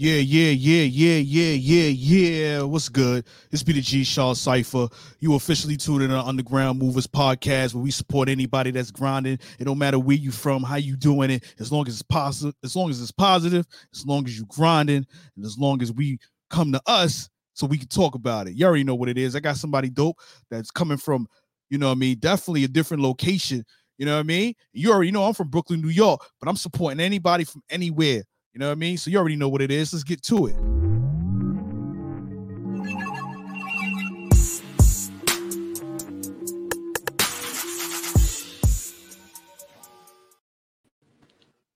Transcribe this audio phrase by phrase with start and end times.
[0.00, 2.62] Yeah, yeah, yeah, yeah, yeah, yeah, yeah.
[2.62, 3.26] What's good?
[3.50, 4.88] This be the G Shaw Cipher.
[5.18, 9.38] You officially tuned in on Underground Movers podcast where we support anybody that's grinding.
[9.58, 12.54] It don't matter where you from, how you doing it, as long as it's positive,
[12.64, 15.04] as long as it's positive, as long as you grinding,
[15.36, 18.54] and as long as we come to us so we can talk about it.
[18.54, 19.36] You already know what it is.
[19.36, 20.16] I got somebody dope
[20.50, 21.26] that's coming from,
[21.68, 23.66] you know what I mean, definitely a different location.
[23.98, 24.54] You know what I mean?
[24.72, 28.22] You already know I'm from Brooklyn, New York, but I'm supporting anybody from anywhere
[28.52, 28.96] you know what I mean?
[28.96, 29.92] So you already know what it is.
[29.92, 30.56] Let's get to it.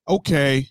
[0.07, 0.69] Okay.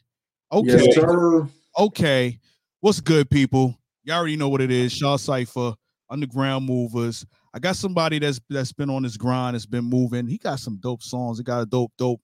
[0.52, 0.68] Okay.
[0.68, 2.40] Yes, okay.
[2.82, 3.76] What's good, people?
[4.04, 4.92] You all already know what it is.
[4.92, 5.74] Shaw Cipher,
[6.10, 7.26] Underground Movers.
[7.54, 10.28] I got somebody that's that's been on this grind, that's been moving.
[10.28, 11.40] He got some dope songs.
[11.40, 12.22] He got a dope, dope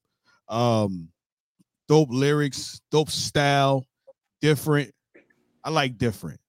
[0.49, 1.09] um
[1.89, 3.85] dope lyrics, dope style,
[4.41, 4.93] different.
[5.63, 6.39] I like different.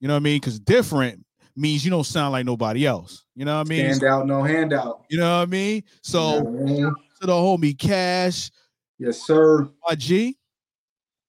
[0.00, 0.40] You know what I mean?
[0.40, 3.24] Because different means you don't sound like nobody else.
[3.36, 3.94] You know what I mean?
[3.94, 5.04] Stand out, no handout.
[5.10, 5.84] You know what I mean?
[6.02, 8.50] So to the homie Cash.
[8.98, 9.68] Yes, sir.
[9.88, 10.36] My G.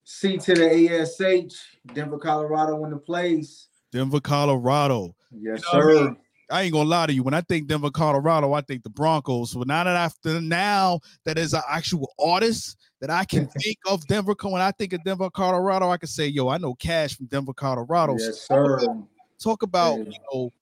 [0.03, 3.67] C to the ASH, Denver, Colorado in the place.
[3.91, 5.15] Denver, Colorado.
[5.31, 5.99] Yes, you know sir.
[5.99, 6.17] I, mean?
[6.51, 7.23] I, ain't gonna lie to you.
[7.23, 9.51] When I think Denver, Colorado, I think the Broncos.
[9.51, 14.05] So now that after now that is an actual artist, that I can think of
[14.07, 14.35] Denver.
[14.41, 17.53] When I think of Denver, Colorado, I can say, "Yo, I know Cash from Denver,
[17.53, 18.79] Colorado." Yes, so sir.
[18.79, 19.07] Talk about,
[19.39, 20.53] talk about you know,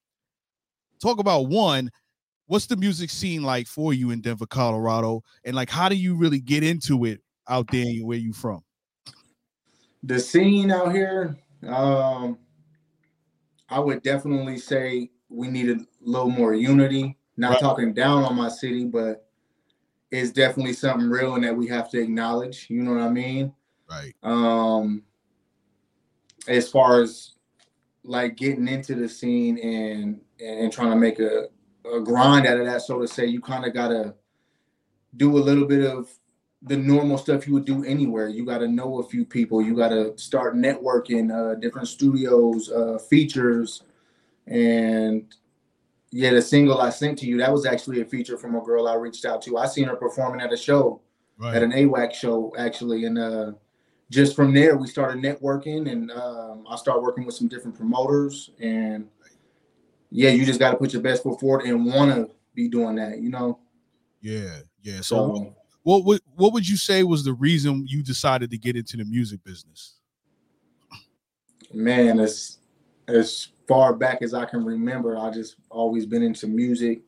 [1.02, 1.90] talk about one.
[2.46, 6.16] What's the music scene like for you in Denver, Colorado, and like how do you
[6.16, 8.64] really get into it out there where you from?
[10.04, 12.38] The scene out here, um,
[13.68, 17.18] I would definitely say we need a little more unity.
[17.36, 17.60] Not right.
[17.60, 19.28] talking down on my city, but
[20.12, 22.68] it's definitely something real and that we have to acknowledge.
[22.70, 23.54] You know what I mean?
[23.90, 24.16] Right.
[24.24, 25.04] Um,
[26.48, 27.34] as far as
[28.04, 31.48] like getting into the scene and and trying to make a,
[31.94, 34.16] a grind out of that, so to say, you kind of gotta
[35.16, 36.10] do a little bit of
[36.64, 38.30] the normal stuff you would do anywhere.
[38.30, 39.62] You got to know a few people.
[39.62, 43.84] You got to start networking, uh, different studios, uh, features,
[44.48, 45.34] and
[46.12, 48.88] yeah, the single I sent to you, that was actually a feature from a girl
[48.88, 49.58] I reached out to.
[49.58, 51.02] I seen her performing at a show,
[51.38, 51.56] right.
[51.56, 53.06] at an AWAC show, actually.
[53.06, 53.52] And uh,
[54.10, 58.52] just from there, we started networking and um, I started working with some different promoters.
[58.60, 59.10] And
[60.10, 62.96] yeah, you just got to put your best foot forward and want to be doing
[62.96, 63.60] that, you know?
[64.22, 65.02] Yeah, yeah.
[65.02, 68.78] So, so what, what, what would you say was the reason you decided to get
[68.78, 69.96] into the music business?
[71.74, 72.60] Man, it's,
[73.08, 77.02] it's, far back as I can remember, I just always been into music.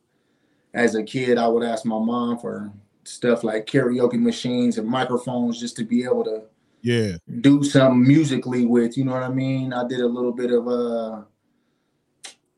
[0.74, 2.72] As a kid, I would ask my mom for
[3.04, 6.42] stuff like karaoke machines and microphones just to be able to
[6.82, 8.96] yeah do something musically with.
[8.96, 9.72] You know what I mean?
[9.72, 11.22] I did a little bit of uh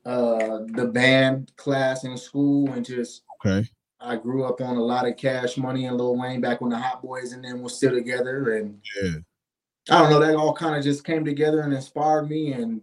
[0.05, 3.67] uh the band class in school and just okay.
[4.01, 6.79] I grew up on a lot of Cash Money and Lil Wayne back when the
[6.79, 9.19] Hot Boys and them were still together and yeah.
[9.91, 12.83] I don't know that all kind of just came together and inspired me and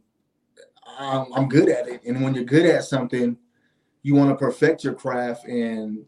[0.99, 2.03] I'm, I'm good at it.
[2.05, 3.37] And when you're good at something,
[4.03, 5.45] you want to perfect your craft.
[5.45, 6.05] And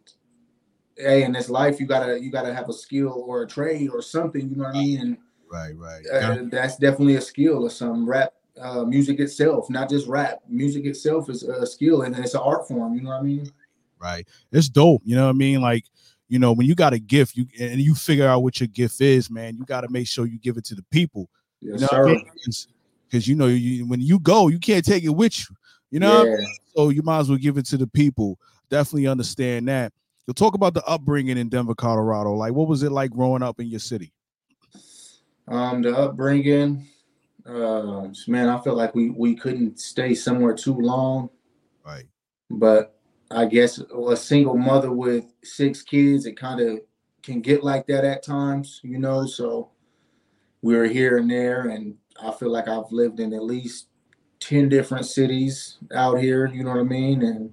[0.97, 4.01] hey, in this life, you gotta you gotta have a skill or a trade or
[4.01, 4.49] something.
[4.49, 4.99] You know what I mean?
[5.01, 5.17] And
[5.49, 6.05] right, right.
[6.11, 8.33] Uh, that's definitely a skill or some rap.
[8.59, 10.39] Uh, music itself, not just rap.
[10.47, 12.93] Music itself is a skill and it's an art form.
[12.93, 13.49] You know what I mean?
[13.97, 14.27] Right.
[14.51, 15.01] It's dope.
[15.05, 15.61] You know what I mean?
[15.61, 15.85] Like
[16.27, 19.01] you know when you got a gift you and you figure out what your gift
[19.01, 21.81] is man you got to make sure you give it to the people yes, you
[21.81, 22.07] know sir.
[22.07, 22.25] I mean?
[23.11, 25.55] Because you know you, when you go, you can't take it with you.
[25.91, 26.37] You know, yeah.
[26.75, 28.39] so you might as well give it to the people.
[28.69, 29.91] Definitely understand that.
[30.25, 32.33] You'll talk about the upbringing in Denver, Colorado.
[32.33, 34.13] Like, what was it like growing up in your city?
[35.49, 36.87] Um, the upbringing,
[37.45, 41.29] uh, man, I felt like we we couldn't stay somewhere too long.
[41.85, 42.05] Right.
[42.49, 42.97] But
[43.29, 46.79] I guess a single mother with six kids, it kind of
[47.23, 49.25] can get like that at times, you know.
[49.25, 49.71] So
[50.61, 53.87] we were here and there, and I feel like I've lived in at least
[54.41, 57.21] 10 different cities out here, you know what I mean?
[57.21, 57.51] And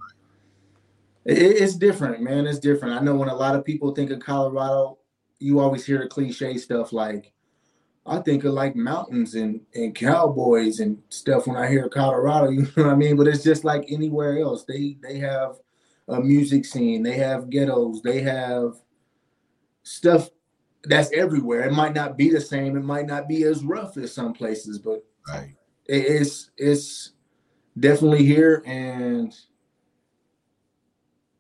[1.25, 2.47] it, it's different, man.
[2.47, 2.95] It's different.
[2.95, 4.99] I know when a lot of people think of Colorado,
[5.39, 7.33] you always hear the cliche stuff like,
[8.07, 12.63] I think of like mountains and, and cowboys and stuff when I hear Colorado, you
[12.63, 13.17] know what I mean?
[13.17, 14.65] But it's just like anywhere else.
[14.65, 15.57] They they have
[16.09, 18.77] a music scene, they have ghettos, they have
[19.83, 20.31] stuff
[20.85, 21.63] that's everywhere.
[21.63, 22.77] It might not be the same.
[22.77, 25.55] It might not be as rough as some places, but right.
[25.87, 27.13] it's it's
[27.79, 29.35] definitely here, and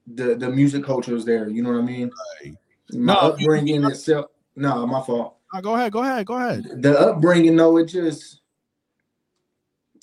[0.06, 1.49] the the music culture is there.
[1.49, 2.11] You know what I mean?
[2.43, 2.55] Right.
[2.93, 4.26] My no, upbringing itself.
[4.56, 5.37] No, my fault.
[5.55, 5.93] No, go ahead.
[5.93, 6.26] Go ahead.
[6.26, 6.82] Go ahead.
[6.82, 8.41] The upbringing, though, it just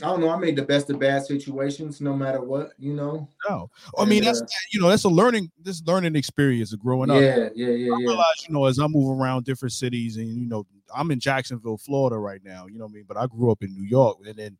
[0.01, 0.29] I don't know.
[0.29, 3.27] I made the best of bad situations, no matter what, you know.
[3.47, 6.79] No, I mean And, that's uh, you know that's a learning this learning experience of
[6.79, 7.17] growing up.
[7.17, 8.07] Yeah, yeah, yeah, I yeah.
[8.07, 10.65] realize, you know, as I move around different cities, and you know,
[10.95, 12.67] I'm in Jacksonville, Florida right now.
[12.67, 13.05] You know what I mean?
[13.07, 14.57] But I grew up in New York, and then,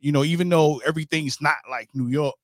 [0.00, 2.34] you know, even though everything's not like New York,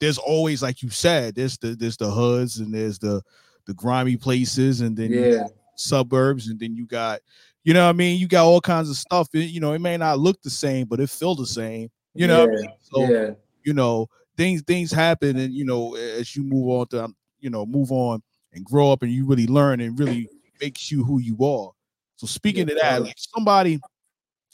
[0.00, 3.22] there's always, like you said, there's the there's the hoods and there's the
[3.66, 5.46] the grimy places, and then you Yeah,
[5.76, 7.20] suburbs, and then you got,
[7.64, 9.28] you know, what I mean, you got all kinds of stuff.
[9.34, 11.90] It, you know, it may not look the same, but it feel the same.
[12.16, 12.72] You know, what I mean?
[12.80, 13.30] so yeah,
[13.64, 17.50] you know things things happen and you know as you move on to um, you
[17.50, 18.22] know move on
[18.52, 20.28] and grow up and you really learn and really
[20.60, 21.72] makes you who you are
[22.16, 23.80] so speaking Yeah, of that like somebody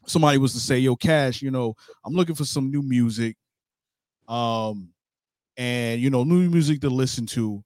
[0.06, 1.74] somebody was to say yo cash you know
[2.04, 3.36] i'm looking for some new music
[4.28, 4.90] um
[5.56, 7.62] and you know new music to listen to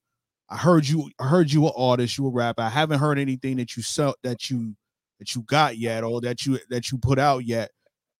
[0.50, 3.56] i heard you i heard you an artist you a rapper i haven't heard anything
[3.56, 4.74] that you sell that you
[5.24, 7.70] that you got yet or that you that you put out yet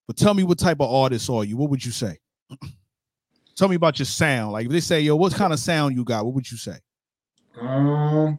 [0.06, 2.16] but tell me what type of artist are you what would you say
[3.56, 6.02] tell me about your sound like if they say yo what kind of sound you
[6.02, 6.76] got what would you say
[7.60, 8.38] Um,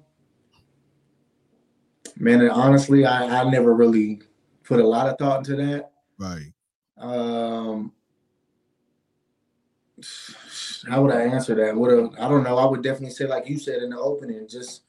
[2.18, 4.22] man, and honestly, I I never really
[4.64, 5.92] put a lot of thought into that.
[6.18, 6.52] right
[6.98, 7.92] Um,
[10.90, 11.76] how would I answer that?
[11.76, 12.58] What a, I don't know.
[12.58, 14.84] I would definitely say, like you said in the opening, just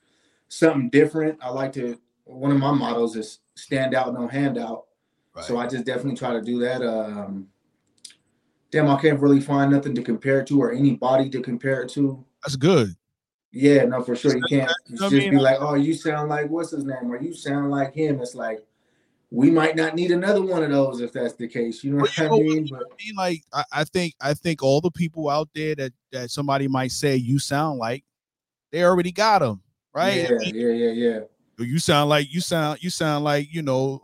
[0.49, 1.39] something different.
[1.43, 1.99] I like to.
[2.27, 4.85] One of my models is stand out, no handout.
[5.43, 6.83] So I just definitely try to do that.
[6.83, 7.49] Um,
[8.71, 12.25] damn, I can't really find nothing to compare to or anybody to compare it to.
[12.43, 12.97] that's good
[13.53, 14.37] Yeah, no, for sure.
[14.37, 17.35] You can't just I be like, oh, you sound like what's his name, or you
[17.35, 18.21] sound like him.
[18.21, 18.65] It's like
[19.31, 21.85] we might not need another one of those if that's the case.
[21.85, 22.41] You know what you I what?
[22.41, 22.69] mean?
[22.71, 25.93] But I mean, like I, I think I think all the people out there that
[26.13, 28.05] that somebody might say you sound like
[28.73, 29.63] they already got them
[29.95, 31.21] right yeah, yeah, yeah, yeah.
[31.59, 34.03] You sound like you sound you sound like you know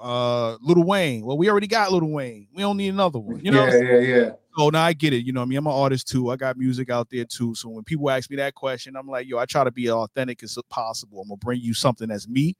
[0.00, 3.50] uh Lil Wayne well we already got Lil Wayne we don't need another one you
[3.50, 4.30] know yeah, yeah, yeah.
[4.58, 5.24] Oh, now I get it.
[5.26, 6.30] You know, what I mean, I'm an artist too.
[6.30, 7.54] I got music out there too.
[7.54, 10.42] So when people ask me that question, I'm like, yo, I try to be authentic
[10.42, 11.20] as possible.
[11.20, 12.56] I'm gonna bring you something that's me.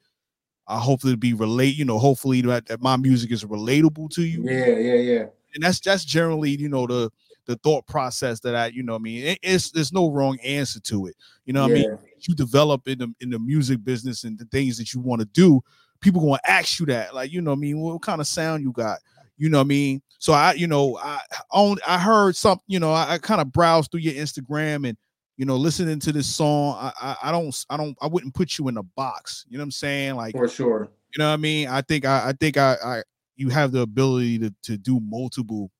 [0.66, 1.76] I hopefully be relate.
[1.76, 4.42] You know, hopefully that, that my music is relatable to you.
[4.42, 5.26] Yeah, yeah, yeah.
[5.54, 7.10] And that's that's generally, you know, the
[7.46, 10.80] the thought process that I, you know, I mean, it, it's there's no wrong answer
[10.80, 11.16] to it.
[11.46, 14.44] You know, what I mean, You develop in the in the music business and the
[14.46, 15.62] things that you want to do,
[16.00, 17.14] people gonna ask you that.
[17.14, 18.98] Like, you know, what I mean, what kind of sound you got?
[19.36, 20.02] You know what I mean?
[20.18, 21.20] So I, you know, I
[21.50, 24.96] own I heard some, you know, I, I kind of browsed through your Instagram and
[25.36, 28.58] you know, listening to this song, I, I I don't I don't I wouldn't put
[28.58, 29.44] you in a box.
[29.48, 30.14] You know what I'm saying?
[30.14, 30.88] Like, For sure.
[31.12, 31.68] you know what I mean?
[31.68, 33.02] I think I I think I I
[33.36, 35.70] you have the ability to to do multiple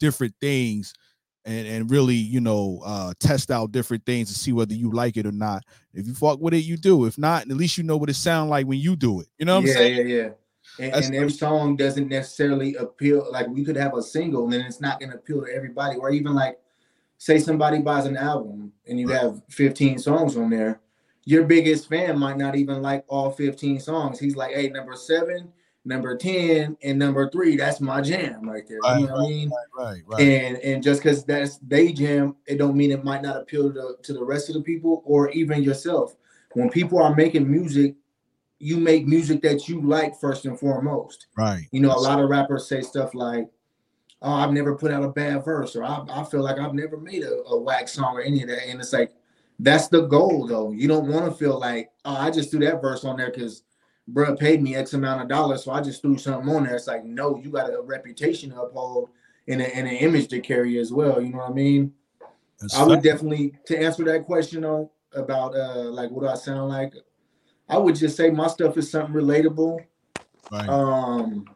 [0.00, 0.92] different things
[1.46, 5.16] and and really you know uh test out different things to see whether you like
[5.16, 5.64] it or not
[5.94, 8.14] if you fuck with it you do if not at least you know what it
[8.14, 10.28] sound like when you do it you know what i'm saying yeah, yeah.
[10.78, 13.26] And, and every song doesn't necessarily appeal.
[13.30, 15.96] Like we could have a single, and it's not going to appeal to everybody.
[15.96, 16.58] Or even like,
[17.16, 19.22] say somebody buys an album, and you Right.
[19.22, 20.80] have 15 songs on there.
[21.24, 24.18] Your biggest fan might not even like all 15 songs.
[24.18, 25.50] He's like, "Hey, number seven,
[25.86, 27.56] number 10, and number three.
[27.56, 29.50] That's my jam right there." Right, you know what I mean?
[29.76, 33.36] right right And and just because that's they jam, it don't mean it might not
[33.36, 36.16] appeal to, to the rest of the people or even yourself.
[36.54, 37.94] When people are making music,
[38.58, 41.26] you make music that you like first and foremost.
[41.36, 43.48] right You know, a lot of rappers say stuff like,
[44.22, 46.96] "Oh, I've never put out a bad verse," or "I, I feel like I've never
[46.96, 49.12] made a, a whack song or any of that." And it's like,
[49.58, 50.72] that's the goal, though.
[50.72, 53.62] You don't want to feel like, "Oh, I just threw that verse on there because."
[54.12, 56.76] Bruh paid me X amount of dollars, so I just threw something on there.
[56.76, 59.10] It's like, no, you got a reputation to uphold
[59.48, 61.20] and, a, and an image to carry as well.
[61.20, 61.92] You know what I mean?
[62.60, 66.34] That's I would definitely to answer that question though about uh like what do I
[66.34, 66.94] sound like?
[67.68, 69.84] I would just say my stuff is something relatable.
[70.50, 71.46] right Um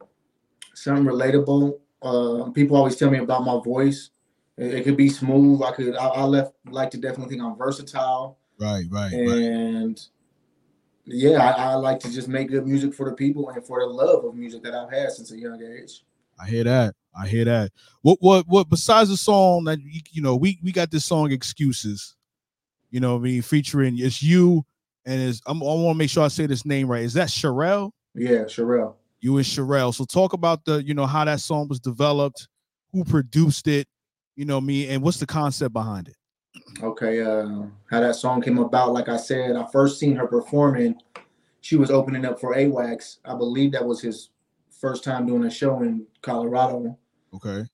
[0.75, 1.79] something relatable.
[2.03, 4.11] Uh, people always tell me about my voice.
[4.57, 5.63] It, it could be smooth.
[5.63, 8.39] I could I, I left like to definitely think I'm versatile.
[8.59, 10.01] right right right And
[11.13, 13.87] yeah, I, I like to just make good music for the people and for the
[13.87, 16.05] love of music that I've had since a young age.
[16.41, 17.71] i hear that i hear that
[18.03, 21.33] what what what besides the song that you, you know we we got this song
[21.33, 22.17] excuses
[22.91, 24.65] you know i mean featuring it's you
[25.05, 27.29] and it's I'm, i want to make sure i say this name right is that
[27.29, 27.91] Sharell?
[28.15, 28.95] Yeah, Sharell.
[29.21, 29.95] you and Sharell.
[29.95, 32.49] So talk about the, you know, how that song was developed,
[32.93, 33.87] who produced it,
[34.35, 36.17] you know me, and what's the concept behind it.
[36.83, 38.93] Okay, uh, how that song came about.
[38.93, 40.97] Like I said, I first seen her performing.
[41.61, 43.19] She was opening up for AWAX.
[43.25, 44.31] I believe that was his
[44.71, 46.97] first time doing a show in Colorado.
[47.35, 47.65] Okay.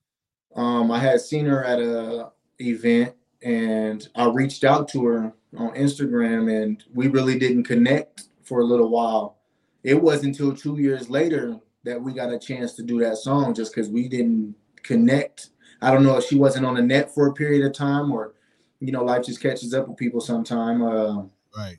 [0.56, 5.74] Um, I had seen her at a event, and I reached out to her on
[5.74, 9.38] Instagram, and we really didn't connect for a little while.
[9.84, 13.54] It wasn't until two years later that we got a chance to do that song,
[13.54, 15.50] just because we didn't connect.
[15.80, 18.34] I don't know if she wasn't on the net for a period of time or,
[18.80, 20.82] you know, life just catches up with people sometime.
[20.82, 21.22] Uh,
[21.56, 21.76] right.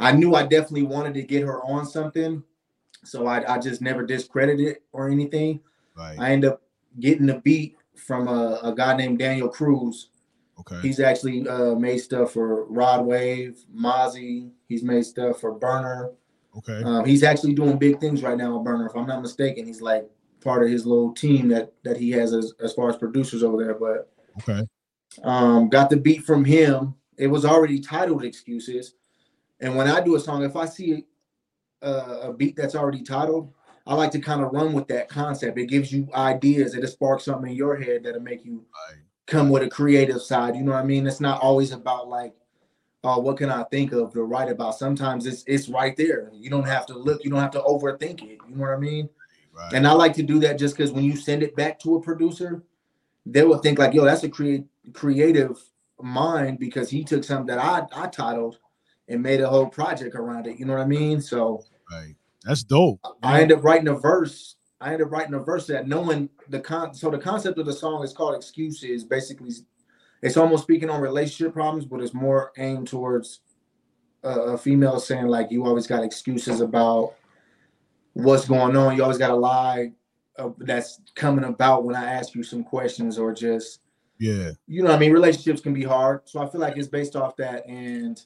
[0.00, 2.42] I knew I definitely wanted to get her on something,
[3.04, 5.60] so I, I just never discredited it or anything.
[5.96, 6.18] Right.
[6.18, 6.62] I end up
[7.00, 10.10] getting the beat from a, a guy named Daniel Cruz.
[10.60, 10.80] Okay.
[10.80, 14.50] He's actually uh, made stuff for Rod Wave, Mozzy.
[14.68, 16.10] He's made stuff for Berner.
[16.56, 16.82] Okay.
[16.84, 19.66] Um, he's actually doing big things right now with Berner, if I'm not mistaken.
[19.66, 20.08] He's like
[20.40, 23.62] part of his little team that that he has as, as far as producers over
[23.62, 23.74] there.
[23.74, 24.10] But
[24.42, 24.66] okay.
[25.22, 26.94] Um, got the beat from him.
[27.16, 28.94] It was already titled Excuses.
[29.60, 31.04] And when I do a song, if I see
[31.82, 33.52] a, a beat that's already titled,
[33.86, 35.58] I like to kind of run with that concept.
[35.58, 36.74] It gives you ideas.
[36.74, 38.64] It sparks something in your head that'll make you
[39.26, 40.56] come with a creative side.
[40.56, 41.06] You know what I mean?
[41.06, 42.34] It's not always about like,
[43.04, 44.76] oh, what can I think of to write about?
[44.76, 46.30] Sometimes it's it's right there.
[46.32, 47.24] You don't have to look.
[47.24, 48.38] You don't have to overthink it.
[48.48, 49.08] You know what I mean?
[49.52, 49.72] Right.
[49.74, 52.00] And I like to do that just because when you send it back to a
[52.00, 52.62] producer,
[53.26, 55.58] they will think like, yo, that's a create creative
[56.00, 58.58] mind because he took something that I I titled
[59.08, 60.58] and made a whole project around it.
[60.58, 61.20] You know what I mean?
[61.20, 62.14] So right.
[62.44, 63.00] That's dope.
[63.22, 64.56] I end up writing a verse.
[64.80, 66.94] I end up writing a verse that knowing the con.
[66.94, 69.50] So the concept of the song is called "Excuses." Basically,
[70.20, 73.40] it's almost speaking on relationship problems, but it's more aimed towards
[74.22, 77.14] a, a female saying like, "You always got excuses about
[78.12, 78.94] what's going on.
[78.94, 79.92] You always got to lie."
[80.36, 83.80] Uh, that's coming about when I ask you some questions, or just
[84.18, 86.22] yeah, you know, what I mean, relationships can be hard.
[86.24, 88.20] So I feel like it's based off that, and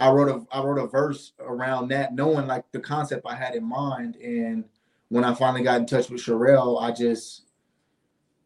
[0.00, 3.54] I wrote a I wrote a verse around that, knowing like the concept I had
[3.54, 4.16] in mind.
[4.16, 4.64] And
[5.08, 7.42] when I finally got in touch with Sharell, I just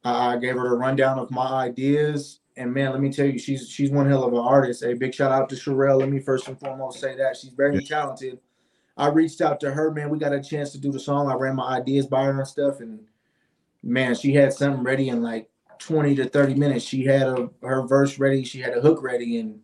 [0.04, 2.40] I, gave her a rundown of my ideas.
[2.56, 4.82] And man, let me tell you, she's she's one hell of an artist.
[4.82, 6.00] A big shout out to Sharell.
[6.00, 7.88] Let me first and foremost say that she's very yeah.
[7.88, 8.40] talented.
[8.96, 10.10] I reached out to her, man.
[10.10, 11.30] We got a chance to do the song.
[11.30, 13.00] I ran my ideas by her and stuff, and
[13.82, 16.84] man, she had something ready in like 20 to 30 minutes.
[16.84, 19.60] She had a her verse ready, she had a hook ready, and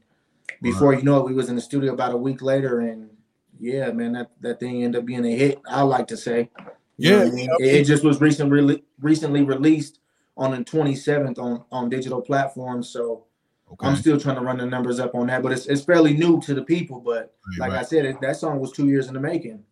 [0.63, 3.11] before you know it, we was in the studio about a week later, and
[3.59, 5.61] yeah, man, that that thing ended up being a hit.
[5.69, 6.51] I like to say,
[6.97, 7.49] you yeah, I mean?
[7.59, 10.01] it, just was recently recently released
[10.37, 12.89] on the 27th on on digital platforms.
[12.89, 13.27] So
[13.73, 13.87] okay.
[13.87, 16.41] I'm still trying to run the numbers up on that, but it's it's fairly new
[16.43, 17.01] to the people.
[17.01, 17.81] But like right.
[17.81, 19.65] I said, it, that song was two years in the making.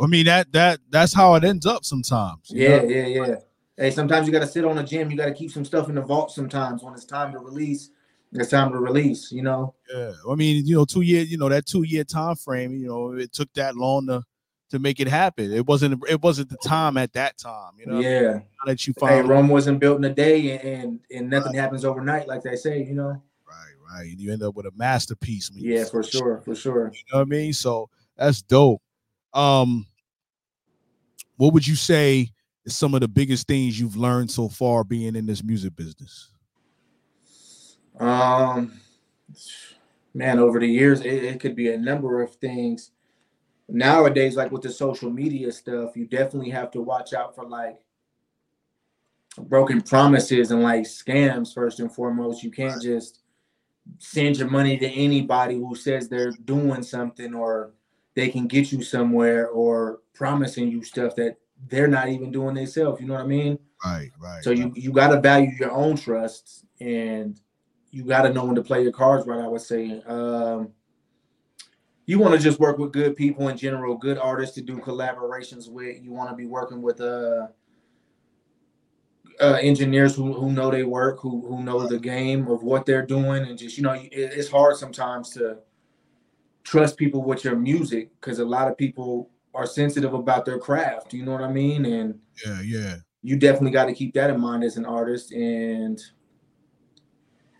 [0.00, 2.50] I mean that that that's how it ends up sometimes.
[2.50, 2.84] Yeah, know?
[2.84, 3.34] yeah, yeah.
[3.78, 5.08] Hey, sometimes you got to sit on a gym.
[5.08, 6.32] You got to keep some stuff in the vault.
[6.32, 7.90] Sometimes when it's time to release,
[8.32, 9.74] it's time to release, you know.
[9.94, 12.88] Yeah, I mean, you know, two years, you know, that two year time frame, you
[12.88, 14.24] know, it took that long to
[14.70, 15.52] to make it happen.
[15.52, 18.00] It wasn't it wasn't the time at that time, you know.
[18.00, 18.32] Yeah.
[18.32, 21.52] Now that you find hey, Rome wasn't built in a day, and and, and nothing
[21.52, 21.60] right.
[21.60, 23.22] happens overnight, like they say, you know.
[23.46, 24.10] Right, right.
[24.10, 25.50] And You end up with a masterpiece.
[25.54, 26.90] yeah, for sure, for sure.
[26.92, 27.52] You know what I mean?
[27.52, 28.82] So that's dope.
[29.32, 29.86] Um,
[31.36, 32.32] what would you say
[32.68, 36.30] some of the biggest things you've learned so far being in this music business?
[37.98, 38.80] Um,
[40.14, 42.92] man, over the years, it, it could be a number of things.
[43.68, 47.78] Nowadays, like with the social media stuff, you definitely have to watch out for like
[49.36, 52.42] broken promises and like scams first and foremost.
[52.42, 53.22] You can't just
[53.98, 57.72] send your money to anybody who says they're doing something or
[58.14, 63.00] they can get you somewhere or promising you stuff that they're not even doing themselves.
[63.00, 63.58] You know what I mean?
[63.84, 64.42] Right, right.
[64.42, 67.40] So you you got to value your own trust and
[67.90, 69.40] you got to know when to play your cards right.
[69.40, 70.02] I would say.
[70.06, 70.72] Um,
[72.06, 75.68] you want to just work with good people in general, good artists to do collaborations
[75.68, 76.02] with.
[76.02, 77.48] You want to be working with uh,
[79.40, 83.04] uh, engineers who, who know they work, who who know the game of what they're
[83.04, 85.58] doing, and just you know, it, it's hard sometimes to
[86.64, 91.14] trust people with your music because a lot of people are sensitive about their craft.
[91.14, 91.84] You know what I mean?
[91.84, 96.00] And yeah, yeah, you definitely got to keep that in mind as an artist and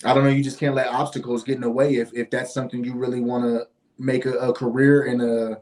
[0.04, 0.30] I don't know.
[0.30, 3.20] You just can't let obstacles get in the way if if that's something you really
[3.20, 3.66] want to
[3.98, 5.54] make a, a, career and a uh,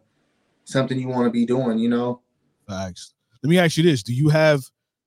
[0.64, 1.78] something you want to be doing.
[1.78, 2.21] You know.
[2.68, 3.14] Thanks.
[3.42, 4.61] Let me ask you this: Do you have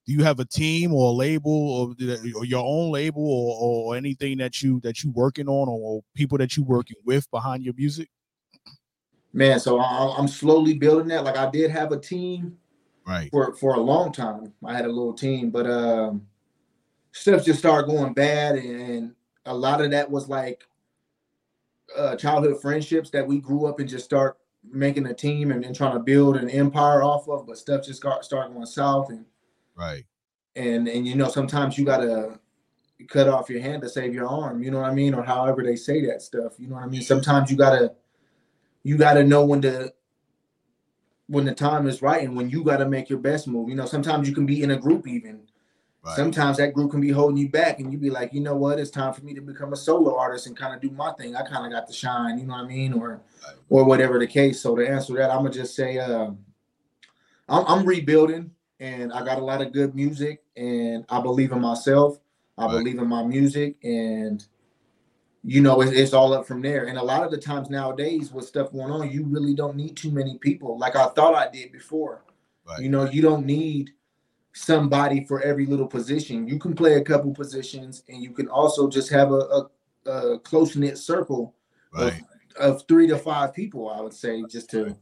[0.07, 1.95] do you have a team or a label or,
[2.35, 6.39] or your own label or, or anything that you that you working on or people
[6.39, 8.09] that you working with behind your music?
[9.31, 11.23] Man, so I'm slowly building that.
[11.23, 12.57] Like I did have a team,
[13.05, 13.29] right?
[13.29, 16.25] For for a long time, I had a little team, but um,
[17.11, 19.13] stuff just started going bad, and
[19.45, 20.63] a lot of that was like
[21.95, 24.37] uh, childhood friendships that we grew up and just start
[24.71, 27.45] making a team and, and trying to build an empire off of.
[27.45, 29.25] But stuff just got started going south and
[29.75, 30.05] right.
[30.55, 32.39] And and you know sometimes you gotta
[33.07, 34.63] cut off your hand to save your arm.
[34.63, 36.53] You know what I mean, or however they say that stuff.
[36.57, 37.01] You know what I mean.
[37.01, 37.93] Sometimes you gotta
[38.83, 39.93] you gotta know when to
[41.27, 43.69] when the time is right and when you gotta make your best move.
[43.69, 45.41] You know sometimes you can be in a group even
[46.01, 46.15] Right.
[46.15, 48.79] Sometimes that group can be holding you back, and you be like, you know what,
[48.79, 51.35] it's time for me to become a solo artist and kind of do my thing.
[51.35, 53.55] I kind of got to shine, you know what I mean, or right.
[53.67, 54.61] or whatever the case.
[54.61, 56.31] So to answer that, I'm gonna just say, uh,
[57.49, 61.59] I'm, I'm, rebuilding, and I got a lot of good music, and I believe in
[61.59, 62.17] myself.
[62.57, 62.77] I right.
[62.77, 64.45] believe in my music, and
[65.43, 66.85] you know, it's, it's all up from there.
[66.85, 69.95] And a lot of the times nowadays, with stuff going on, you really don't need
[69.95, 72.23] too many people, like I thought I did before.
[72.79, 73.91] You know, you don't need
[74.53, 76.47] somebody for every little position.
[76.47, 79.67] You can play a couple positions, and you can also just have a,
[80.05, 81.55] a, a close knit circle
[81.93, 82.21] right.
[82.59, 83.89] of, of, three to five people.
[83.89, 84.95] I would say just to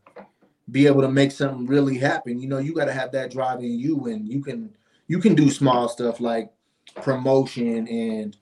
[0.72, 2.39] be able to make something really happen.
[2.39, 4.75] You know, you got to have that drive in you, and you can
[5.08, 6.51] you can do small stuff like
[7.01, 8.38] promotion and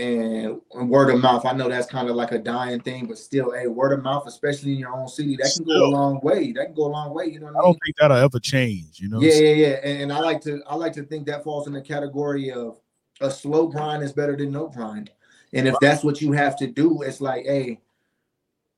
[0.00, 1.44] and word of mouth.
[1.44, 4.02] I know that's kind of like a dying thing, but still, a hey, word of
[4.02, 6.52] mouth, especially in your own city, that can go a long way.
[6.52, 7.26] That can go a long way.
[7.26, 9.00] You know, I, I, don't think that'll ever change.
[9.00, 9.20] You know.
[9.20, 9.76] Yeah, yeah, yeah.
[9.82, 12.80] And, and, I like to, I like to think that falls in the category of
[13.20, 15.10] a slow grind is better than no grind.
[15.52, 17.80] And if that's what you have to do, it's like, hey,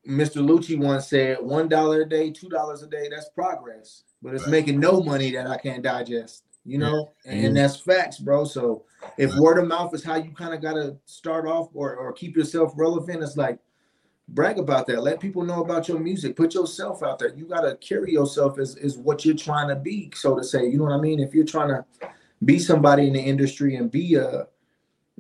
[0.08, 0.42] Mr.
[0.42, 4.04] Lucci once said, one dollar a day, two dollars a day, that's progress.
[4.22, 4.52] But it's right.
[4.52, 7.32] making no money that I can't digest you know, yeah.
[7.32, 8.44] and, and that's facts, bro.
[8.44, 8.84] So
[9.18, 9.40] if right.
[9.40, 12.36] word of mouth is how you kind of got to start off or, or keep
[12.36, 13.58] yourself relevant, it's like
[14.28, 15.02] brag about that.
[15.02, 16.36] Let people know about your music.
[16.36, 17.34] Put yourself out there.
[17.34, 20.66] You got to carry yourself as, as what you're trying to be, so to say.
[20.66, 21.20] You know what I mean?
[21.20, 21.84] If you're trying to
[22.44, 24.46] be somebody in the industry and be a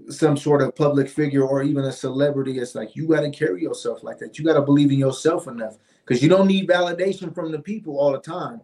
[0.08, 3.62] some sort of public figure or even a celebrity, it's like you got to carry
[3.62, 4.38] yourself like that.
[4.38, 7.98] You got to believe in yourself enough because you don't need validation from the people
[7.98, 8.62] all the time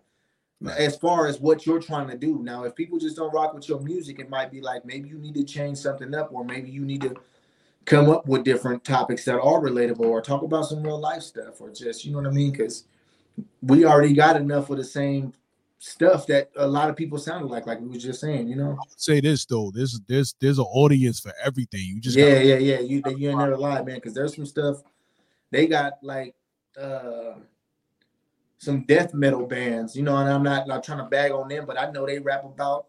[0.67, 2.41] as far as what you're trying to do.
[2.43, 5.19] Now, if people just don't rock with your music, it might be like maybe you
[5.19, 7.15] need to change something up, or maybe you need to
[7.85, 11.61] come up with different topics that are relatable, or talk about some real life stuff,
[11.61, 12.51] or just you know what I mean?
[12.51, 12.85] Because
[13.63, 15.33] we already got enough of the same
[15.79, 18.77] stuff that a lot of people sounded like, like we was just saying, you know.
[18.97, 21.83] say this though, there's there's there's an audience for everything.
[21.85, 22.81] You just yeah, yeah, yeah.
[22.81, 24.83] You you ain't never lie, man, because there's some stuff
[25.51, 26.35] they got like
[26.81, 27.35] uh
[28.59, 31.65] some death metal bands, you know, and I'm not not trying to bag on them,
[31.65, 32.87] but I know they rap about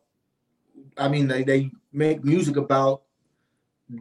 [0.98, 3.04] I mean they, they make music about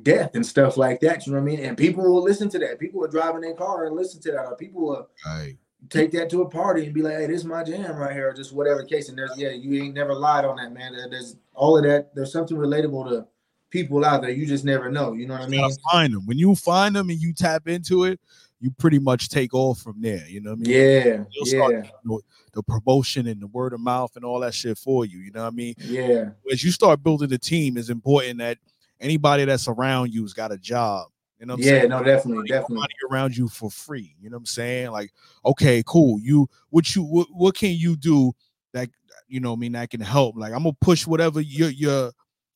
[0.02, 1.60] death and stuff like that, you know what I mean?
[1.64, 2.78] And people will listen to that.
[2.78, 5.56] People are driving their car and listen to that, or people will right.
[5.90, 8.30] take that to a party and be like, hey, this is my jam right here,
[8.30, 9.08] or just whatever case.
[9.08, 10.96] And there's yeah, you ain't never lied on that, man.
[11.10, 13.26] There's all of that, there's something relatable to
[13.70, 14.30] people out there.
[14.30, 15.12] You just never know.
[15.12, 15.70] You know what I mean?
[15.90, 16.26] Find them.
[16.26, 18.20] When you find them and you tap into it,
[18.60, 20.26] you pretty much take off from there.
[20.28, 20.70] You know what I mean?
[20.70, 21.24] Yeah.
[21.30, 21.90] You'll start yeah.
[22.04, 22.20] The,
[22.54, 25.18] the promotion and the word of mouth and all that shit for you.
[25.18, 25.74] You know what I mean?
[25.78, 26.30] Yeah.
[26.50, 28.58] As you start building the team, it's important that
[29.00, 31.08] anybody that's around you's got a job.
[31.38, 31.88] You know what I'm saying?
[31.90, 32.88] no, definitely, definitely.
[33.10, 34.16] around you for free.
[34.20, 34.90] You know what I'm saying?
[34.90, 35.12] Like,
[35.44, 36.18] okay, cool.
[36.20, 38.32] You what you what, what can you do
[38.72, 38.88] that
[39.28, 40.36] you know I mean that can help?
[40.36, 42.10] Like, I'm gonna push whatever your your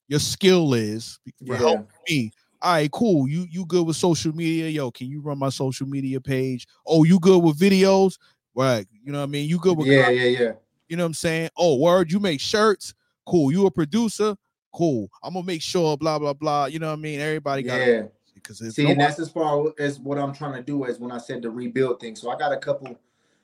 [0.08, 1.58] your skill is for yeah.
[1.58, 2.32] help me
[2.62, 3.29] all right, cool.
[3.29, 4.68] You you good with social media?
[4.68, 6.66] Yo, can you run my social media page?
[6.87, 8.18] Oh, you good with videos?
[8.55, 8.87] Right.
[9.03, 9.48] You know what I mean?
[9.48, 10.20] You good with yeah, content?
[10.20, 10.53] yeah, yeah.
[10.88, 11.51] You know what I'm saying?
[11.57, 12.94] Oh, word, you make shirts.
[13.27, 13.51] Cool.
[13.51, 14.37] You a producer?
[14.72, 15.11] Cool.
[15.22, 16.66] I'm gonna make sure, blah, blah, blah.
[16.66, 17.20] You know what I mean?
[17.20, 18.03] Everybody got yeah.
[18.35, 21.12] Because see, no and that's as far as what I'm trying to do is when
[21.12, 22.16] I said the rebuild thing.
[22.16, 22.98] So I got a couple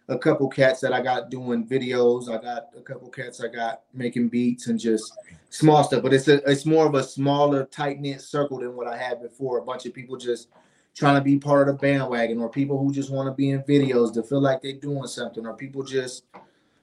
[0.08, 2.28] a couple cats that I got doing videos.
[2.28, 5.12] I got a couple cats I got making beats and just
[5.50, 6.02] small stuff.
[6.02, 9.20] But it's a it's more of a smaller, tight knit circle than what I had
[9.20, 9.58] before.
[9.58, 10.48] A bunch of people just
[10.94, 13.62] trying to be part of the bandwagon, or people who just want to be in
[13.62, 16.24] videos to feel like they're doing something, or people just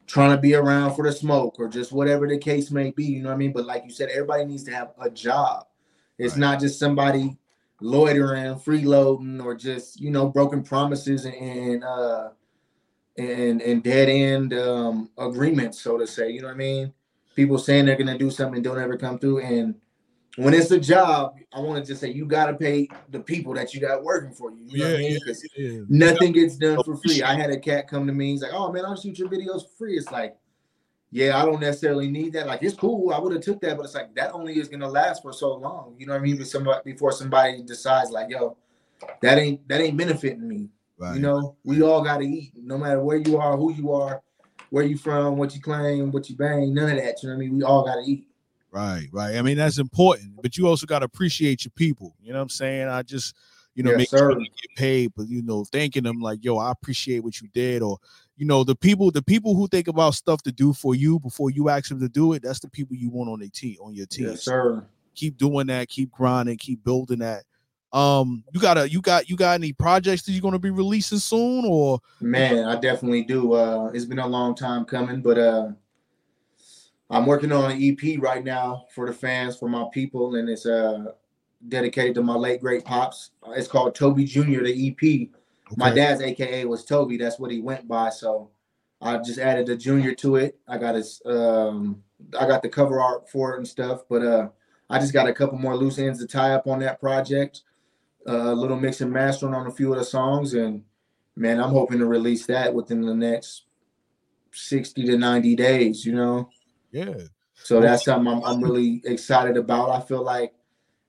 [0.08, 3.06] trying to be around for the smoke, or just whatever the case may be.
[3.06, 3.54] You know what I mean?
[3.54, 5.66] But like you said, everybody needs to have a job.
[6.20, 6.42] It's right.
[6.42, 7.38] not just somebody
[7.82, 12.30] loitering, freeloading, or just you know broken promises and uh
[13.18, 16.32] and and dead end um, agreements, so to say.
[16.32, 16.94] You know what I mean?
[17.36, 19.40] People saying they're gonna do something don't ever come through.
[19.40, 19.76] And
[20.38, 23.74] when it's a job, I want to just say you gotta pay the people that
[23.74, 24.66] you got working for you.
[24.68, 25.20] You know yeah, what I mean?
[25.20, 25.82] Because yeah, yeah.
[25.90, 27.24] nothing gets done for free.
[27.24, 28.32] I had a cat come to me.
[28.32, 30.38] He's like, "Oh man, I'll shoot your videos for free." It's like,
[31.12, 32.48] yeah, I don't necessarily need that.
[32.48, 33.14] Like, it's cool.
[33.14, 35.56] I would have took that, but it's like that only is gonna last for so
[35.56, 35.96] long.
[35.98, 36.38] You know what I mean?
[36.38, 38.58] But somebody before somebody decides, like, yo,
[39.22, 40.70] that ain't that ain't benefiting me.
[40.98, 41.16] Right.
[41.16, 44.22] You know, we all got to eat, no matter where you are, who you are,
[44.70, 47.22] where you from, what you claim, what you bang, none of that.
[47.22, 47.58] You know what I mean?
[47.58, 48.28] We all got to eat.
[48.72, 49.36] Right, right.
[49.36, 52.14] I mean, that's important, but you also got to appreciate your people.
[52.22, 52.90] You know what I'm saying?
[52.90, 53.36] I just,
[53.74, 56.58] you know, yes, make sure you get paid, but you know, thanking them like, yo,
[56.58, 57.98] I appreciate what you did, or
[58.36, 61.52] you know, the people, the people who think about stuff to do for you before
[61.52, 63.96] you ask them to do it, that's the people you want on their team, on
[63.96, 64.28] your team.
[64.28, 64.86] Yes, sir.
[65.14, 67.44] Keep doing that, keep grinding, keep building that.
[67.96, 71.18] Um, you got a you got you got any projects that you're gonna be releasing
[71.18, 73.54] soon or man, I definitely do.
[73.54, 75.70] Uh it's been a long time coming, but uh
[77.10, 80.66] I'm working on an EP right now for the fans, for my people, and it's
[80.66, 81.06] uh
[81.70, 83.32] dedicated to my late great pops.
[83.52, 84.64] It's called Toby Jr.
[84.64, 85.02] The EP.
[85.02, 85.30] Okay.
[85.78, 87.16] My dad's AKA was Toby.
[87.16, 88.10] That's what he went by.
[88.10, 88.50] So
[89.02, 90.60] I just added a junior to it.
[90.68, 92.04] I got his um
[92.38, 94.50] I got the cover art for it and stuff, but uh
[94.90, 97.62] I just got a couple more loose ends to tie up on that project.
[98.26, 100.84] A little mix and mastering on a few of the songs, and
[101.36, 103.66] man, I'm hoping to release that within the next
[104.52, 106.50] 60 to 90 days, you know?
[106.92, 107.14] Yeah.
[107.54, 109.90] So that's something I'm, I'm really excited about.
[109.90, 110.54] I feel like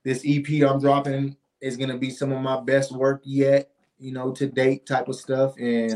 [0.04, 4.32] this EP I'm dropping is gonna be some of my best work yet, you know,
[4.32, 5.54] to date type of stuff.
[5.58, 5.94] And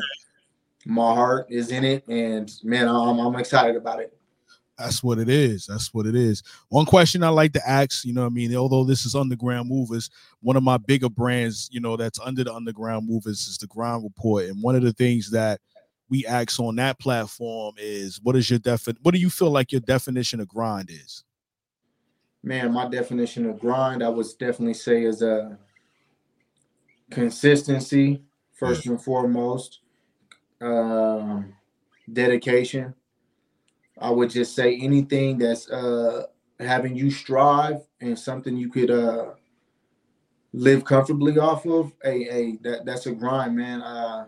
[0.85, 2.07] my heart is in it.
[2.09, 4.17] And man, I'm, I'm excited about it.
[4.81, 5.67] That's what it is.
[5.67, 6.43] That's what it is.
[6.71, 10.09] One question I like to ask, you know, I mean, although this is Underground Movers,
[10.41, 14.05] one of my bigger brands, you know, that's under the Underground Movers is the Grind
[14.05, 14.47] Report.
[14.47, 15.61] And one of the things that
[16.09, 19.71] we ask on that platform is what is your defi- what do you feel like
[19.71, 21.25] your definition of grind is?
[22.43, 25.57] Man, my definition of grind, I would definitely say is a uh,
[27.11, 28.23] consistency
[28.55, 29.81] first and foremost,
[30.63, 31.53] um,
[32.11, 32.95] dedication
[34.01, 36.25] I would just say anything that's uh,
[36.59, 39.33] having you strive and something you could uh,
[40.53, 41.93] live comfortably off of.
[42.03, 43.83] Hey, hey, that that's a grind, man.
[43.83, 44.27] Uh,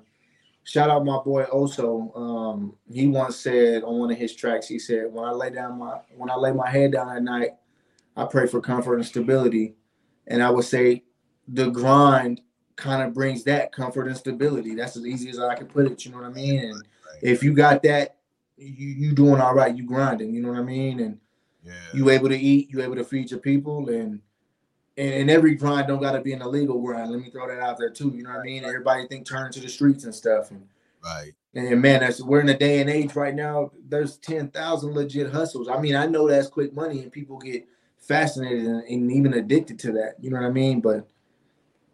[0.64, 2.16] shout out my boy Oso.
[2.16, 5.78] Um, he once said on one of his tracks, he said, "When I lay down
[5.78, 7.52] my when I lay my head down at night,
[8.16, 9.74] I pray for comfort and stability."
[10.26, 11.04] And I would say
[11.48, 12.42] the grind
[12.76, 14.74] kind of brings that comfort and stability.
[14.74, 16.04] That's as easy as I can put it.
[16.04, 16.60] You know what I mean?
[16.60, 16.82] And
[17.22, 18.16] if you got that
[18.56, 21.00] you you doing all right, you grinding, you know what I mean?
[21.00, 21.18] And
[21.64, 21.72] yeah.
[21.94, 24.20] you able to eat, you able to feed your people and
[24.96, 27.10] and, and every grind don't gotta be an illegal grind.
[27.10, 28.12] Let me throw that out there too.
[28.14, 28.64] You know what I mean?
[28.64, 30.50] Everybody think turn to the streets and stuff.
[30.50, 30.66] And
[31.04, 31.32] right.
[31.54, 33.72] And man, that's we're in a day and age right now.
[33.88, 35.68] There's ten thousand legit hustles.
[35.68, 37.66] I mean, I know that's quick money, and people get
[37.98, 40.14] fascinated and, and even addicted to that.
[40.18, 40.80] You know what I mean?
[40.80, 41.06] But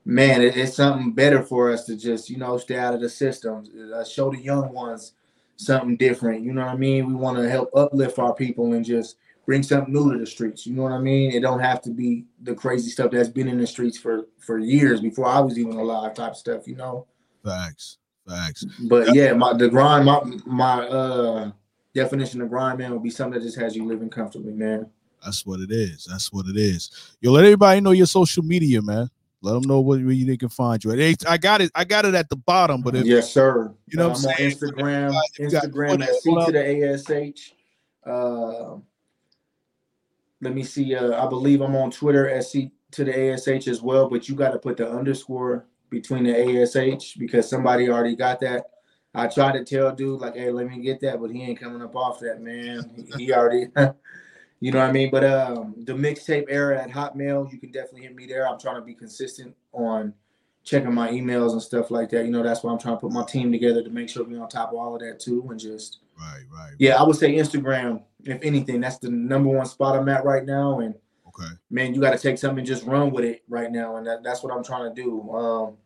[0.05, 3.09] man, it, it's something better for us to just you know stay out of the
[3.09, 3.65] system.
[3.95, 5.13] Uh, show the young ones
[5.59, 6.43] something different.
[6.43, 7.07] You know what I mean?
[7.07, 10.67] We want to help uplift our people and just bring something new to the streets.
[10.67, 11.33] You know what I mean?
[11.33, 14.59] It don't have to be the crazy stuff that's been in the streets for for
[14.59, 16.67] years before I was even alive type stuff.
[16.67, 17.07] You know?
[17.45, 18.65] Facts, facts.
[18.89, 21.51] But yeah, my the grind, my my uh
[21.95, 24.89] definition of grind, man, would be something that just has you living comfortably, man.
[25.25, 26.07] That's what it is.
[26.09, 27.17] That's what it is.
[27.21, 29.11] Yo, let everybody know your social media, man.
[29.41, 30.93] Let them know where you they can find you.
[31.29, 31.71] I got it.
[31.75, 33.73] I got it at the bottom, but if, yes, sir.
[33.87, 34.51] You know, I'm what I'm saying?
[34.51, 37.55] Instagram, Instagram at C to the ASH.
[38.05, 38.79] Uh,
[40.41, 40.95] let me see.
[40.95, 44.35] Uh, I believe I'm on Twitter at C to the ASH as well, but you
[44.35, 48.65] got to put the underscore between the ASH because somebody already got that.
[49.15, 51.83] I tried to tell dude like, hey, let me get that, but he ain't coming
[51.83, 52.91] up off that, man.
[53.17, 53.67] He, he already
[54.61, 55.11] You know what I mean?
[55.11, 58.49] But um, the mixtape era at Hotmail, you can definitely hit me there.
[58.49, 60.13] I'm trying to be consistent on
[60.65, 62.25] checking my emails and stuff like that.
[62.25, 64.43] You know, that's why I'm trying to put my team together to make sure we're
[64.43, 66.73] on top of all of that too, and just right, right.
[66.79, 68.03] Yeah, I would say Instagram.
[68.25, 70.81] If anything, that's the number one spot I'm at right now.
[70.81, 70.95] And
[71.29, 74.07] okay, man, you got to take something and just run with it right now, and
[74.07, 75.31] that, that's what I'm trying to do.
[75.31, 75.77] Um,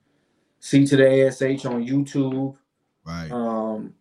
[0.60, 2.56] C to the ASH on YouTube.
[3.04, 3.30] Right.
[3.30, 3.94] Um,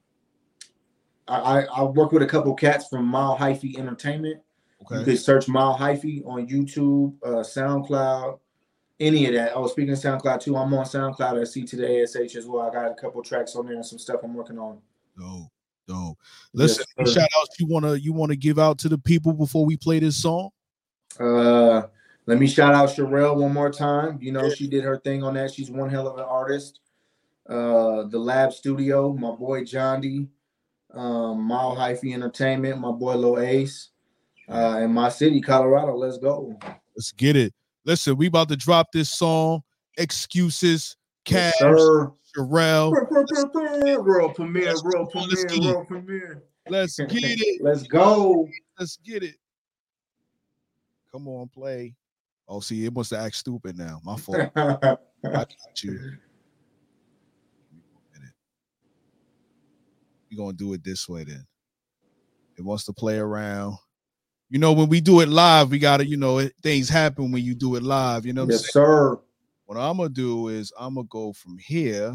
[1.28, 4.42] I, I, I work with a couple cats from Mile Hyphy Entertainment.
[4.84, 5.00] Okay.
[5.00, 8.40] You could search Mile Hyphy on YouTube, uh, SoundCloud,
[9.00, 9.52] any of that.
[9.56, 12.62] Oh, speaking of SoundCloud too, I'm on SoundCloud at C to the ASH as well.
[12.62, 14.78] I got a couple tracks on there and some stuff I'm working on.
[15.18, 15.52] Dope,
[15.88, 16.18] dope.
[16.54, 19.76] Listen, yes, shout outs you wanna you wanna give out to the people before we
[19.76, 20.50] play this song?
[21.20, 21.84] Uh
[22.28, 24.20] let me shout out Sharell one more time.
[24.22, 24.54] You know, yeah.
[24.54, 25.54] she did her thing on that.
[25.54, 26.80] She's one hell of an artist.
[27.50, 30.28] Uh the lab studio, my boy John D,
[30.94, 33.90] um, Mile Hyphy Entertainment, my boy Lo Ace
[34.52, 35.96] uh, in my city, Colorado.
[35.96, 36.58] Let's go.
[36.96, 37.54] Let's get it.
[37.86, 39.64] Listen, we about to drop this song.
[39.98, 41.72] Excuses, Cash, yes,
[42.38, 42.92] Sharell.
[42.92, 45.12] World premiere, world premiere, world
[45.88, 46.44] premiere.
[46.70, 47.62] Let's get it.
[47.64, 48.48] Let's go.
[48.80, 49.36] Let's get it.
[51.12, 51.96] Come on, play.
[52.48, 54.00] Oh, see, it wants to act stupid now.
[54.04, 54.52] My fault.
[54.56, 56.18] I got you.
[60.32, 61.46] We're gonna do it this way then.
[62.58, 63.78] It wants to play around
[64.52, 67.56] you know, when we do it live, we gotta, you know, things happen when you
[67.56, 68.26] do it live.
[68.26, 69.18] You know, yes, sir.
[69.66, 72.14] What I'm gonna do is I'm gonna go from here.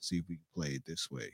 [0.00, 1.30] See if we can play it this way.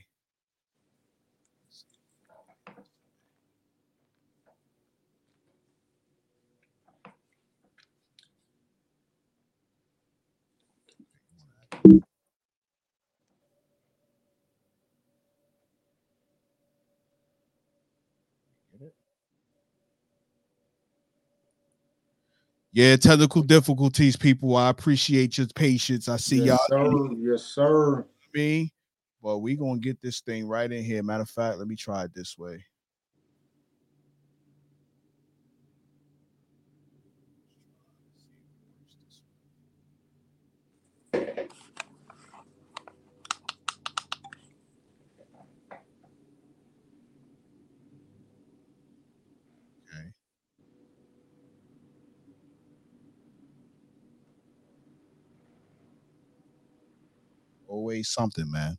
[22.75, 24.57] Yeah, technical difficulties, people.
[24.57, 26.09] I appreciate your patience.
[26.09, 27.09] I see yes, y'all.
[27.09, 27.15] Sir.
[27.19, 28.07] Yes, sir.
[28.35, 28.73] Me,
[29.23, 31.03] but we gonna get this thing right in here.
[31.03, 32.65] Matter of fact, let me try it this way.
[57.73, 58.77] Always something, man.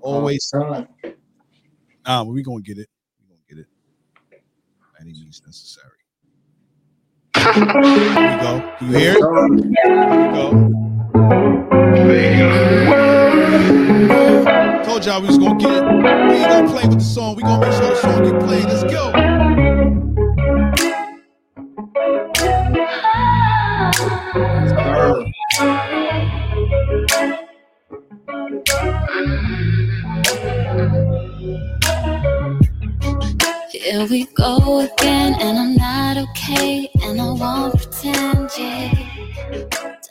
[0.00, 0.86] Uh, Always something.
[2.06, 2.88] Nah, but we gonna get it.
[3.20, 3.66] We gonna get it.
[5.00, 5.90] Any means necessary.
[7.34, 7.56] Here we
[8.40, 8.62] go.
[8.80, 9.16] You hear it?
[9.16, 9.38] Here
[10.14, 10.46] we go.
[14.84, 15.82] Told y'all we was gonna get it.
[15.82, 15.88] We
[16.36, 17.34] ain't gonna play with the song.
[17.34, 18.66] We gonna make sure the song get played.
[18.66, 19.10] Let's go.
[34.16, 38.94] We go again, and I'm not okay, and I won't pretend, yeah.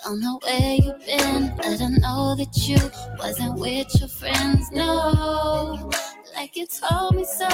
[0.03, 2.77] Don't know where you've been, but I know that you
[3.17, 5.89] wasn't with your friends, no.
[6.35, 7.47] Like you told me so,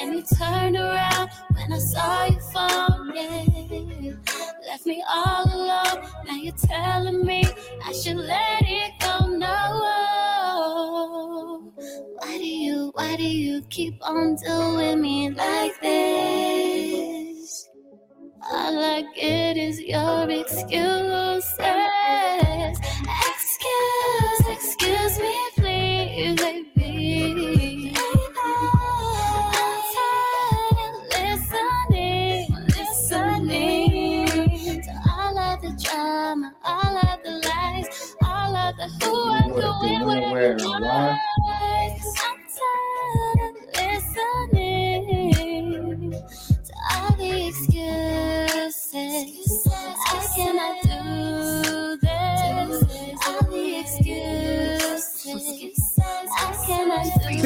[0.00, 4.12] and you turned around when I saw your phone, yeah.
[4.66, 7.44] Left me all alone, now you're telling me
[7.84, 8.97] I should let it
[13.58, 17.68] you keep on doing me like this?
[18.40, 21.56] All I get is your excuses.
[23.26, 26.36] Excuse, excuse me, please,
[26.76, 27.92] baby.
[28.44, 38.54] I'm tired of listening, listening to all of the drama, all of the lies, all
[38.54, 41.18] of the who I'm doing, where I'm why?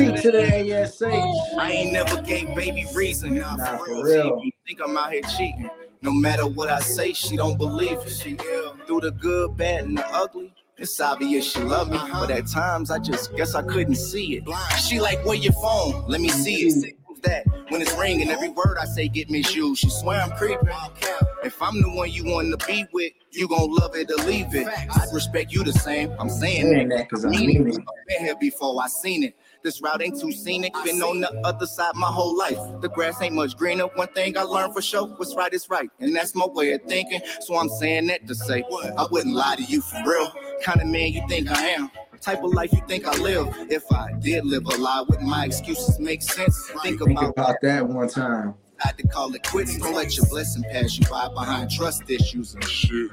[0.07, 1.03] Cannot do Speak to the this.
[1.03, 1.59] ASH.
[1.59, 3.37] I ain't never gave baby reason.
[3.39, 4.25] Nah, Nah, for for real.
[4.25, 4.43] real.
[4.67, 5.71] Think I'm out here cheating.
[6.03, 8.09] No matter what I say, she don't believe it.
[8.11, 8.77] She ill.
[8.87, 10.53] Through the good, bad, and the ugly.
[10.79, 14.45] It's obvious she love me, but at times I just guess I couldn't see it.
[14.81, 16.05] She like, where your phone?
[16.09, 16.97] Let me see it.
[17.23, 19.81] That when it's ringing, every word I say get misused.
[19.81, 20.69] She swear I'm creeping.
[21.45, 24.53] If I'm the one you want to be with, you gon' love it or leave
[24.57, 24.67] it.
[24.67, 26.13] I'd respect you the same.
[26.19, 27.77] I'm saying that because I mean it.
[28.09, 29.37] been here before, I seen it.
[29.63, 30.75] This route ain't too scenic.
[30.85, 32.59] Been on the other side my whole life.
[32.81, 33.85] The grass ain't much greener.
[33.95, 36.83] One thing I learned for sure: what's right is right, and that's my way of
[36.83, 37.21] thinking.
[37.41, 38.65] So I'm saying that to say
[38.99, 40.33] I wouldn't lie to you for real.
[40.63, 41.91] Kind of man you think I am.
[42.21, 43.49] Type of life you think I live.
[43.69, 46.69] If I did live a lie, wouldn't my excuses make sense?
[46.83, 48.55] Think Think about about that one time.
[48.83, 49.77] I had to call it quits.
[49.79, 53.11] Don't let your blessing pass you by behind trust issues and shit.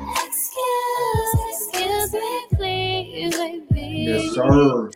[0.00, 4.04] Excuse, excuse me, please, baby.
[4.06, 4.90] Yes, sir.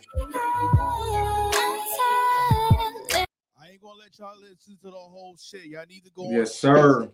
[4.25, 5.65] Ain't gonna let y'all listen to the whole shit.
[5.65, 6.29] Y'all need to go.
[6.31, 7.03] Yes, sir.
[7.03, 7.11] on-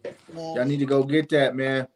[0.56, 1.88] Y'all need to go get that, man.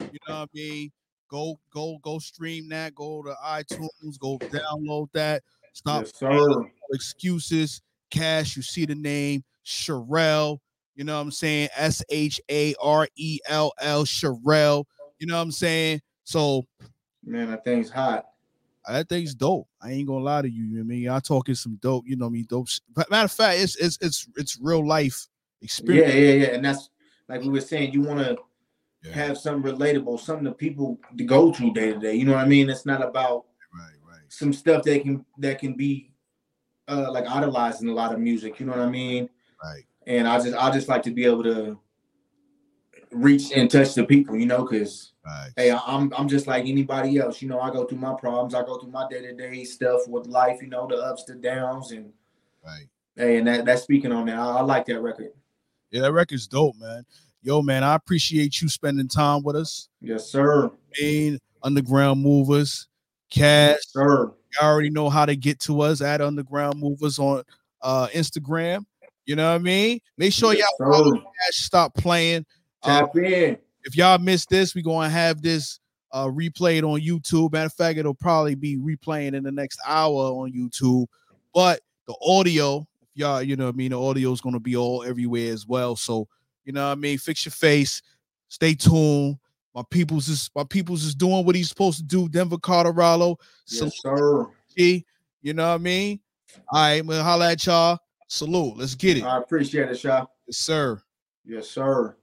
[0.00, 0.92] You know what I mean?
[1.28, 2.94] Go, go, go stream that.
[2.94, 4.18] Go to iTunes.
[4.18, 5.42] Go download that.
[5.72, 6.70] Stop Yes, sir.
[6.92, 7.80] excuses.
[8.10, 10.58] Cash, you see the name Sharell.
[10.94, 11.70] You know what I'm saying?
[11.74, 14.84] S H A R E L L Sherelle.
[15.18, 16.02] You know what I'm saying?
[16.24, 16.64] So
[17.24, 18.26] Man, that thing's hot.
[18.88, 19.68] That thing's dope.
[19.80, 20.64] I ain't gonna lie to you.
[20.64, 21.00] You know what I mean?
[21.02, 22.46] Y'all talking some dope, you know what I mean?
[22.48, 22.68] Dope.
[22.68, 25.28] sh- But matter of fact, it's it's it's it's real life
[25.60, 26.12] experience.
[26.14, 26.54] Yeah, yeah, yeah.
[26.54, 26.90] And that's
[27.28, 28.36] like we were saying, you want to
[29.04, 32.14] Yeah, have something relatable, something that people to go through day to day.
[32.14, 32.68] You know what I mean?
[32.70, 34.20] It's not about right, right.
[34.28, 36.12] some stuff that can that can be
[36.88, 38.58] uh like idolizing a lot of music.
[38.58, 39.28] You know what I mean?
[39.62, 39.84] Right.
[40.06, 41.78] And I just I just like to be able to
[43.12, 44.36] reach and touch the people.
[44.36, 45.50] You know, because Right.
[45.56, 47.40] hey, I'm I'm just like anybody else.
[47.40, 48.54] You know, I go through my problems.
[48.54, 50.60] I go through my day to day stuff with life.
[50.60, 52.12] You know, the ups, the downs, and
[52.64, 52.86] Right.
[53.16, 54.38] hey, and that that's speaking on that.
[54.38, 55.32] I, I like that record.
[55.90, 57.04] Yeah, that record's dope, man.
[57.42, 59.88] Yo, man, I appreciate you spending time with us.
[60.00, 60.70] Yes, sir.
[61.00, 62.86] Main Underground Movers,
[63.30, 63.76] Cash.
[63.76, 64.24] Yes, sir.
[64.26, 67.42] You already know how to get to us at Underground Movers on
[67.80, 68.84] uh Instagram.
[69.26, 70.00] You know what I mean?
[70.18, 71.12] Make sure Yes, y'all follow.
[71.16, 71.56] Cash.
[71.56, 72.44] Stop playing.
[72.82, 73.58] Tap in.
[73.84, 75.80] if y'all missed this, we're gonna have this
[76.12, 77.52] uh replayed on YouTube.
[77.52, 81.06] Matter of fact, it'll probably be replaying in the next hour on YouTube.
[81.54, 84.76] But the audio, if y'all, you know what I mean, the audio is gonna be
[84.76, 85.96] all everywhere as well.
[85.96, 86.28] So,
[86.64, 88.02] you know what I mean, fix your face,
[88.48, 89.38] stay tuned.
[89.74, 92.28] My people's is my people's is doing what he's supposed to do.
[92.28, 93.38] Denver, Colorado.
[93.68, 94.46] Yes, sir.
[94.76, 95.04] G,
[95.40, 96.20] you know what I mean?
[96.68, 97.98] All right, we'll holla at y'all.
[98.28, 98.76] Salute.
[98.78, 99.24] Let's get it.
[99.24, 100.26] I appreciate it, Shaw.
[100.46, 101.02] Yes, sir.
[101.44, 102.16] Yes, sir.